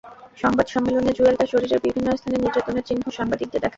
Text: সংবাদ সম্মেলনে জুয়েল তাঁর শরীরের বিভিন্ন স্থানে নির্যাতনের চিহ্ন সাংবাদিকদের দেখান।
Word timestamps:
সংবাদ 0.37 0.67
সম্মেলনে 0.67 1.11
জুয়েল 1.17 1.35
তাঁর 1.37 1.51
শরীরের 1.53 1.83
বিভিন্ন 1.85 2.07
স্থানে 2.13 2.37
নির্যাতনের 2.37 2.87
চিহ্ন 2.87 3.03
সাংবাদিকদের 3.17 3.53
দেখান। 3.55 3.69